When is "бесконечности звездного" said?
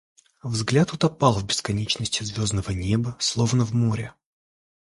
1.45-2.71